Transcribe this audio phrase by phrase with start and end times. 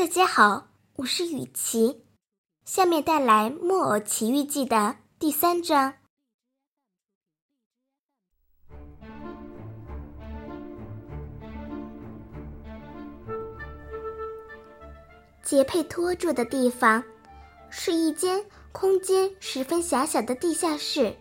[0.00, 2.04] 大家好，我是雨琪，
[2.64, 5.92] 下面带来《木偶奇遇记》的第三章。
[15.42, 17.04] 杰佩托住的地方
[17.68, 21.14] 是一间空间十分狭小的地下室，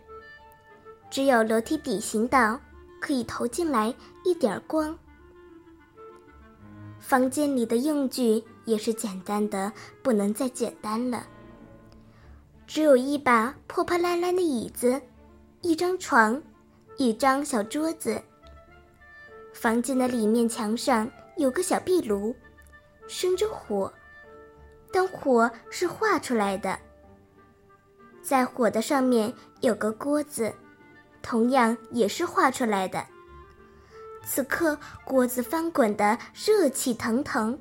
[1.11, 2.57] 只有楼梯底行道
[3.01, 3.93] 可以投进来
[4.23, 4.97] 一点光。
[7.01, 9.73] 房间里的用具也是简单的
[10.03, 11.25] 不能再简单了，
[12.67, 15.01] 只有一把破破烂烂的椅子，
[15.61, 16.39] 一张床，
[16.97, 18.21] 一张小桌子。
[19.53, 22.35] 房间的里面墙上有个小壁炉，
[23.07, 23.91] 生着火，
[24.93, 26.77] 但火是画出来的。
[28.21, 30.53] 在火的上面有个锅子，
[31.23, 33.03] 同样也是画出来的。
[34.23, 37.59] 此刻锅子翻滚的热气腾腾，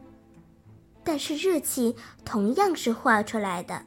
[1.08, 3.86] 但是热气同样是画出来的，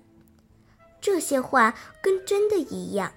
[1.00, 3.12] 这些画跟真的一样。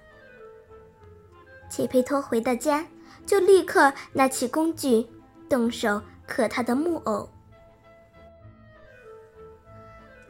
[1.71, 2.85] 杰佩托回到家，
[3.25, 5.07] 就立刻拿起工具，
[5.49, 7.27] 动手刻他的木偶。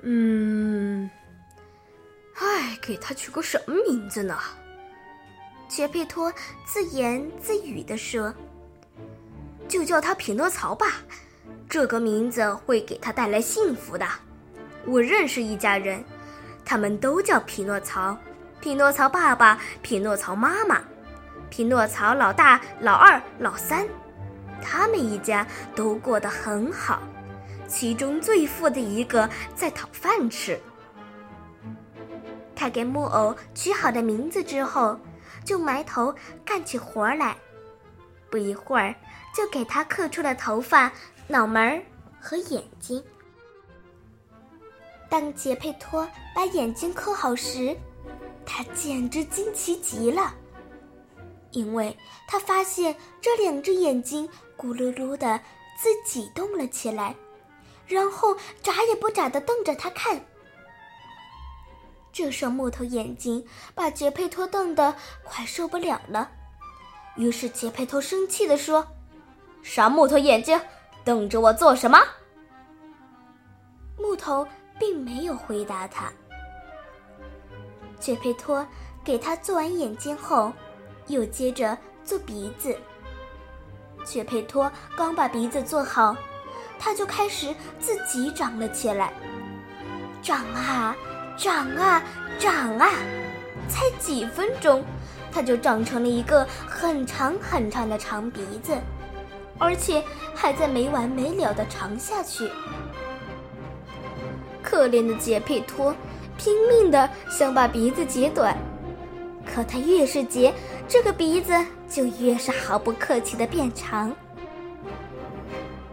[0.03, 1.09] 嗯，
[2.35, 4.39] 唉，给他取个什么名字呢？
[5.67, 6.31] 杰佩托
[6.65, 8.33] 自言自语地说。
[9.67, 11.03] 就叫他匹诺曹吧，
[11.69, 14.07] 这个名字会给他带来幸福的。
[14.85, 16.03] 我认识一家人，
[16.63, 18.17] 他们都叫匹诺曹，
[18.61, 20.81] 匹诺曹爸爸，匹诺曹妈妈，
[21.49, 23.87] 匹诺曹老大、老二、老三，
[24.61, 27.01] 他们一家都过得很好，
[27.67, 30.59] 其中最富的一个在讨饭吃。
[32.55, 34.97] 他给木偶取好的名字之后，
[35.43, 36.13] 就埋头
[36.45, 37.35] 干起活来。
[38.29, 38.95] 不一会儿，
[39.35, 40.91] 就给他刻出了头发、
[41.27, 41.81] 脑门儿
[42.19, 43.03] 和眼睛。
[45.09, 47.75] 当杰佩托把眼睛刻好时，
[48.45, 50.33] 他简直惊奇极了，
[51.51, 51.95] 因为
[52.27, 54.27] 他发现这两只眼睛
[54.57, 55.39] 咕噜噜的
[55.77, 57.15] 自己动了起来，
[57.87, 60.23] 然后眨也不眨的瞪着他看。
[62.11, 66.31] 这双木头眼睛把杰佩托瞪得快受不了了。
[67.15, 68.85] 于是杰佩托生气地说
[69.63, 70.59] ：“傻木头眼睛，
[71.05, 71.99] 瞪着我做什么？”
[73.97, 74.45] 木头
[74.77, 76.11] 并没有回答他。
[77.99, 78.65] 雪佩托
[79.03, 80.51] 给他做完眼睛后，
[81.07, 82.75] 又接着做鼻子。
[84.05, 86.15] 雪佩托刚把鼻子做好，
[86.77, 89.13] 他就开始自己长了起来，
[90.21, 90.95] 长啊，
[91.37, 92.03] 长啊，
[92.37, 92.89] 长啊，
[93.67, 94.83] 才几分钟。
[95.31, 98.77] 他就长成了一个很长很长的长鼻子，
[99.57, 102.49] 而且还在没完没了的长下去。
[104.61, 105.95] 可怜的杰佩托
[106.37, 108.57] 拼命的想把鼻子截短，
[109.45, 110.53] 可他越是截，
[110.87, 111.53] 这个鼻子
[111.87, 114.13] 就越是毫不客气的变长。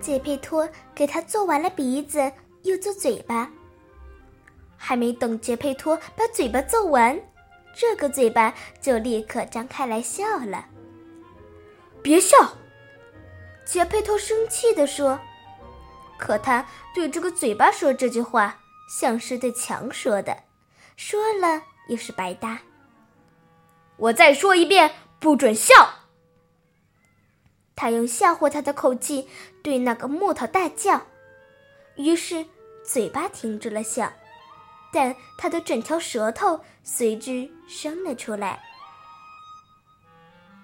[0.01, 3.49] 杰佩托给他做完了鼻子，又做嘴巴，
[4.77, 7.21] 还没等杰佩托把嘴巴做完。
[7.75, 10.67] 这个嘴巴就立刻张开来笑了。
[12.03, 12.37] 别笑，
[13.65, 15.19] 杰佩托生气地说。
[16.19, 16.65] 可他
[16.95, 20.45] 对这个嘴巴说这句话，像是对墙说的，
[20.97, 22.61] 说了也是白搭。
[23.97, 25.75] 我再说一遍，不准笑。
[27.75, 29.29] 他用吓唬他的口气
[29.63, 31.03] 对那个木头大叫，
[31.97, 32.47] 于是
[32.85, 34.13] 嘴巴停住了笑。
[34.93, 38.63] 但他的整条舌头随之伸了出来。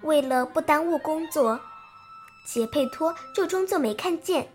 [0.03, 1.59] 为了不耽误工作，
[2.49, 4.49] 杰佩托就装作没看见，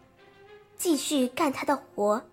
[0.77, 2.25] 继续干他的活。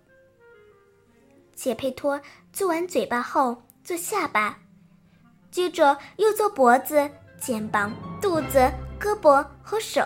[1.55, 2.19] 杰佩托
[2.51, 4.59] 做完嘴巴后，做下巴，
[5.51, 10.03] 接着又做脖子、肩膀、肚子、胳膊和手。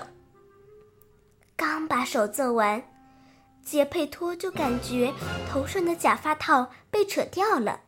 [1.55, 2.83] 刚把手做完。
[3.65, 5.15] 杰佩托就感觉
[5.49, 7.83] 头上的假发套被扯掉了。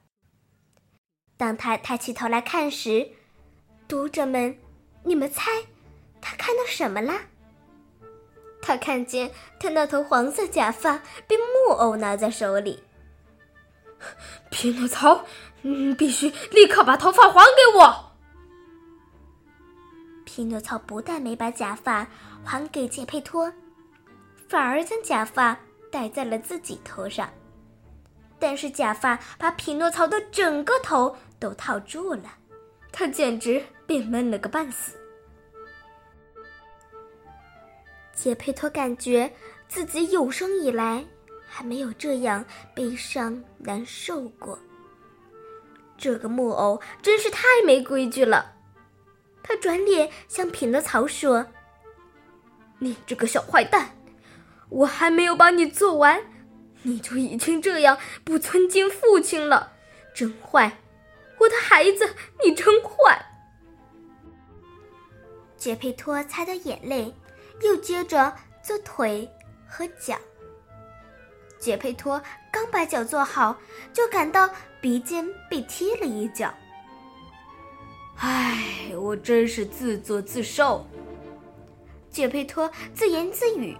[1.36, 3.10] 当他抬起头来看时，
[3.88, 4.56] 读者们，
[5.02, 5.50] 你们猜，
[6.20, 7.12] 他看到什么了？
[8.66, 9.30] 他看见
[9.60, 12.82] 他那头黄色假发被木偶拿在手里。
[14.50, 15.24] 匹诺曹，
[15.62, 18.12] 你，必须立刻把头发还给我。
[20.24, 22.08] 匹诺曹不但没把假发
[22.44, 23.52] 还给杰佩托。
[24.48, 25.56] 反而将假发
[25.92, 27.28] 戴在了自己头上，
[28.40, 32.34] 但是假发把匹诺曹的整个头都套住了，
[32.90, 34.98] 他简直被闷了个半死。
[38.16, 39.30] 杰佩托感觉
[39.68, 41.04] 自己有生以来
[41.46, 44.58] 还没有这样悲伤难受过。
[45.96, 48.54] 这个木偶真是太没规矩了。
[49.42, 51.46] 他转脸向匹诺曹说
[52.80, 53.96] ：“你这个小坏蛋，
[54.68, 56.20] 我还没有把你做完，
[56.82, 59.72] 你就已经这样不尊敬父亲了，
[60.12, 60.78] 真坏！
[61.38, 62.14] 我的孩子，
[62.44, 63.24] 你真坏！”
[65.56, 67.14] 杰佩托擦掉眼泪，
[67.62, 68.32] 又接着
[68.62, 69.28] 做腿
[69.66, 70.16] 和脚。
[71.58, 72.20] 杰佩托
[72.52, 73.56] 刚把脚做好，
[73.92, 74.48] 就感到
[74.80, 76.52] 鼻尖被踢了一脚。
[78.16, 80.86] 唉，我真是自作自受。
[82.10, 83.76] 杰佩托自言自语：“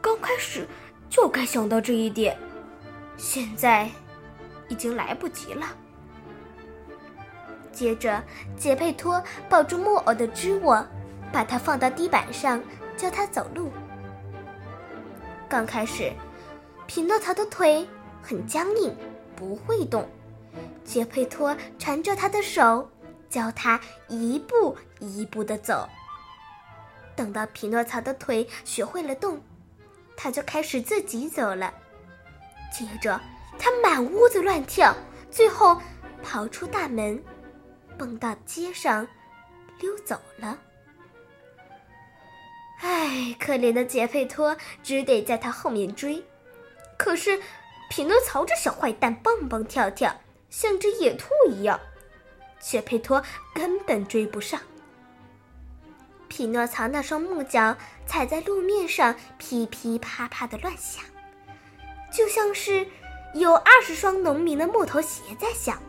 [0.00, 0.66] 刚开始
[1.08, 2.36] 就该想到这一点，
[3.16, 3.90] 现在
[4.68, 5.66] 已经来不及了。”
[7.72, 8.22] 接着，
[8.56, 10.84] 杰佩托抱住木偶的肢窝，
[11.32, 12.62] 把它放到地板上，
[12.98, 13.70] 教他走路。
[15.48, 16.12] 刚开始。
[16.88, 17.86] 匹诺曹的腿
[18.22, 18.96] 很僵硬，
[19.36, 20.08] 不会动。
[20.86, 22.90] 杰佩托缠着他的手，
[23.28, 23.78] 教他
[24.08, 25.86] 一步一步地走。
[27.14, 29.38] 等到匹诺曹的腿学会了动，
[30.16, 31.74] 他就开始自己走了。
[32.72, 33.20] 接着，
[33.58, 34.96] 他满屋子乱跳，
[35.30, 35.78] 最后
[36.22, 37.22] 跑出大门，
[37.98, 39.06] 蹦到街上，
[39.78, 40.58] 溜走了。
[42.80, 46.24] 唉，可怜的杰佩托只得在他后面追。
[46.96, 47.40] 可是，
[47.90, 50.14] 匹诺曹这小坏蛋蹦蹦跳跳，
[50.50, 51.78] 像只野兔一样，
[52.60, 53.22] 杰佩托
[53.54, 54.60] 根本追不上。
[56.28, 57.76] 匹诺曹那双木脚
[58.06, 61.04] 踩在路面上，噼噼啪啪的乱响，
[62.12, 62.86] 就像是
[63.34, 65.82] 有二十双农民的木头鞋在响。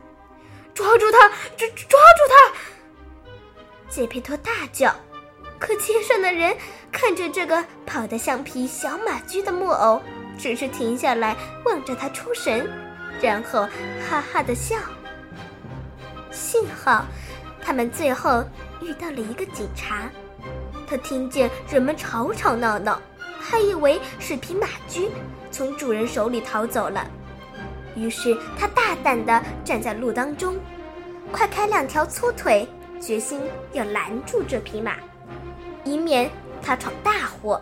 [0.73, 1.27] 抓住他！
[1.57, 2.53] 抓抓住他！
[3.89, 4.95] 杰佩托大叫。
[5.59, 6.55] 可街上的人
[6.91, 10.01] 看着这个跑得像匹小马驹的木偶。
[10.37, 11.35] 只是停下来
[11.65, 12.65] 望着他出神，
[13.21, 13.67] 然后
[14.09, 14.77] 哈哈的笑。
[16.31, 17.05] 幸好，
[17.61, 18.41] 他们最后
[18.81, 20.09] 遇到了一个警察。
[20.87, 23.01] 他听见人们吵吵闹闹，
[23.37, 25.09] 还以为是匹马驹
[25.51, 27.05] 从主人手里逃走了。
[27.97, 30.55] 于是他大胆地站在路当中，
[31.33, 32.65] 快开两条粗腿，
[33.01, 33.41] 决心
[33.73, 34.95] 要拦住这匹马，
[35.83, 36.29] 以免
[36.61, 37.61] 他闯大祸。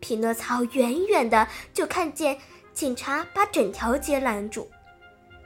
[0.00, 2.38] 匹诺曹远远的就看见
[2.72, 4.68] 警察把整条街拦住，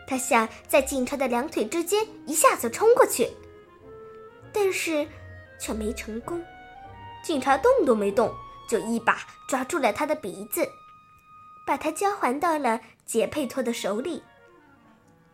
[0.06, 3.28] 他想在警察的两腿之间一下子冲过去，
[4.52, 5.06] 但是
[5.58, 6.42] 却没成功。
[7.24, 8.34] 警察动都没动，
[8.68, 9.18] 就一把
[9.48, 10.68] 抓住了他的鼻子，
[11.66, 14.22] 把他交还到了杰佩托的手里。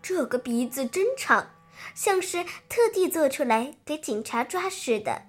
[0.00, 1.50] 这个鼻子真长，
[1.94, 5.22] 像是特地做出来给警察抓似的。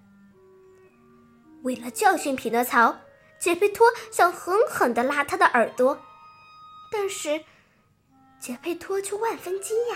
[1.64, 3.00] 为了教训匹诺曹。
[3.40, 5.98] 杰佩托想狠狠地拉他的耳朵，
[6.92, 7.46] 但是
[8.38, 9.96] 杰佩托却万分惊讶，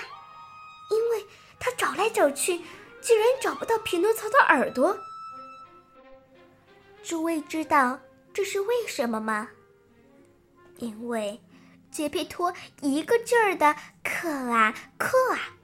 [0.89, 1.27] 因为
[1.59, 2.61] 他找来找去，
[3.01, 4.97] 竟然找不到匹诺曹的耳朵。
[7.03, 8.00] 诸位知道
[8.33, 9.50] 这是为什么吗？
[10.77, 11.41] 因为
[11.91, 15.57] 杰佩托一个劲儿的刻啊刻啊，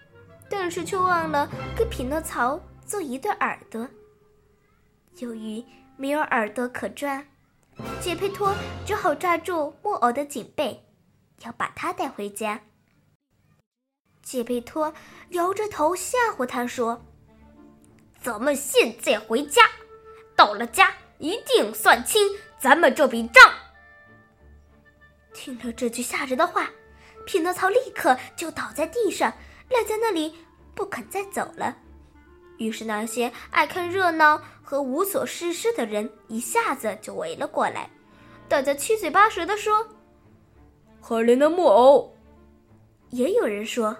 [0.69, 3.89] 但是却忘了给匹诺曹做一对耳朵。
[5.18, 5.66] 由于
[5.98, 7.25] 没有耳朵可抓。
[8.00, 8.54] 杰佩托
[8.86, 10.86] 只好抓住木偶的颈背，
[11.39, 12.62] 要把他带回家。
[14.22, 14.93] 杰佩托
[15.29, 17.03] 摇着头吓唬他说
[18.22, 19.63] ：“咱们现在回家，
[20.36, 22.22] 到了家一定算清
[22.60, 23.51] 咱们这笔账。”
[25.34, 26.70] 听了这句吓人的话，
[27.25, 29.34] 匹诺曹立刻就倒在地上，
[29.70, 30.38] 赖在那里
[30.79, 31.75] 不肯再走了。
[32.57, 34.41] 于是那些爱看热闹。
[34.69, 37.89] 和无所事事的人一下子就围了过来，
[38.48, 39.83] 大家七嘴八舌地说
[41.01, 42.15] ：“可怜的木偶。”
[43.09, 43.98] 也有人说：“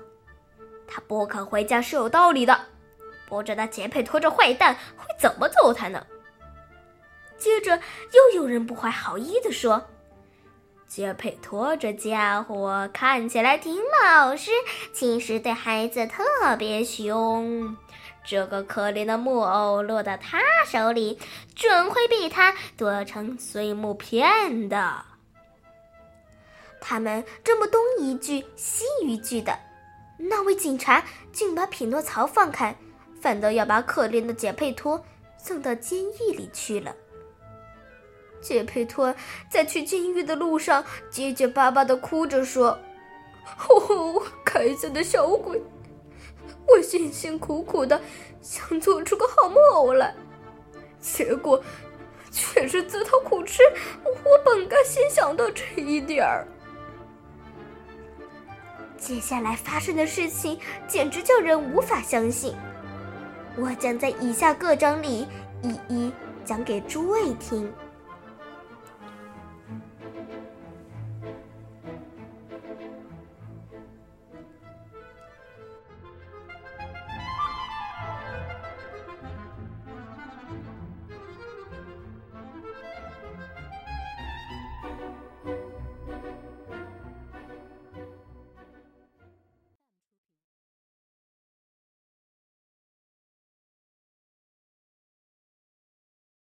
[0.88, 2.56] 他不肯回家是有道理的，
[3.28, 6.06] 不知道杰佩拖着坏蛋会怎么揍他呢？”
[7.36, 7.76] 接着
[8.14, 9.84] 又有人不怀好意地说
[10.90, 14.50] ：“杰佩托这家伙看起来挺老实，
[14.92, 17.78] 其实对孩子特别凶。”
[18.26, 21.18] 这个可怜的木偶落到他手里，
[21.56, 25.06] 准会被他剁成碎木片的。
[26.82, 29.58] 他们这么东一句西一句的，
[30.18, 32.76] 那位警察竟把匹诺曹放开，
[33.22, 35.04] 反倒要把可怜的杰佩托
[35.38, 36.96] 送到监狱里去了。
[38.42, 39.14] 杰佩托
[39.50, 42.78] 在去监狱的路上结结巴巴的哭着说
[43.70, 45.62] ：“哦，该死的小鬼！”
[46.68, 48.00] 我辛辛苦苦的
[48.42, 50.14] 想做出个好木偶来，
[51.02, 51.62] 结果
[52.32, 53.64] 却是自讨苦吃。
[54.04, 56.48] 我本该先想到这一点儿。
[58.98, 62.54] 接下来发生的事情简直叫人无法相信，
[63.58, 65.26] 我将在以下各章里
[65.64, 66.12] 一一
[66.46, 67.72] 讲给诸位听。